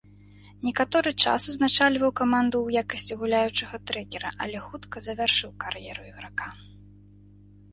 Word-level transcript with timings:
Некаторы 0.67 1.11
час 1.23 1.41
узначальваў 1.51 2.11
каманду 2.21 2.57
ў 2.61 2.69
якасці 2.85 3.17
гуляючага 3.21 3.75
трэнера, 3.91 4.29
але 4.47 4.57
хутка 4.67 5.05
завяршыў 5.09 5.51
кар'еру 5.67 6.01
іграка. 6.11 6.49